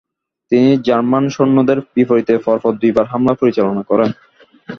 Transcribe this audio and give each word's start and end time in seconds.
তিনি 0.51 0.69
জার্মান 0.87 1.23
সৈন্যদের 1.29 1.77
বিপরীতে 1.95 2.33
পর 2.37 2.57
পর 2.63 2.71
দুইবার 2.81 3.05
হামলা 3.05 3.33
পরিচালনা 3.33 3.83
করেন। 3.83 4.09